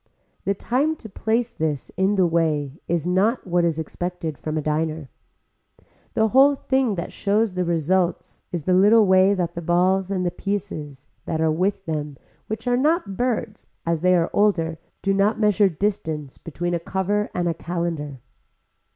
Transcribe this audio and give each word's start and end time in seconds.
The 0.45 0.55
time 0.55 0.95
to 0.95 1.07
place 1.09 1.53
this 1.53 1.91
in 1.95 2.15
the 2.15 2.25
way 2.25 2.79
is 2.87 3.05
not 3.05 3.45
what 3.45 3.63
is 3.63 3.77
expected 3.77 4.35
from 4.35 4.57
a 4.57 4.61
diner. 4.63 5.11
The 6.15 6.29
whole 6.29 6.55
thing 6.55 6.95
that 6.95 7.13
shows 7.13 7.53
the 7.53 7.63
result 7.63 8.41
is 8.51 8.63
the 8.63 8.73
little 8.73 9.05
way 9.05 9.35
that 9.35 9.53
the 9.53 9.61
balls 9.61 10.09
and 10.09 10.25
the 10.25 10.31
pieces 10.31 11.05
that 11.25 11.39
are 11.39 11.51
with 11.51 11.85
them 11.85 12.17
which 12.47 12.67
are 12.67 12.77
not 12.77 13.15
birds 13.15 13.67
as 13.85 14.01
they 14.01 14.15
are 14.15 14.31
older 14.33 14.79
do 15.03 15.13
not 15.13 15.39
measure 15.39 15.69
the 15.69 15.75
distance 15.75 16.39
between 16.39 16.73
a 16.73 16.79
cover 16.79 17.29
and 17.35 17.47
a 17.47 17.53
calendar. 17.53 18.21